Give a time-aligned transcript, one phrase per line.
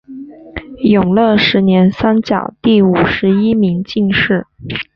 [0.81, 4.47] 永乐十年三甲第五十一名进士。